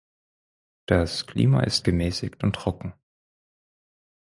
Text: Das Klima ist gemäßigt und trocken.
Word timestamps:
Das 0.87 1.27
Klima 1.27 1.61
ist 1.61 1.83
gemäßigt 1.83 2.41
und 2.43 2.55
trocken. 2.55 2.95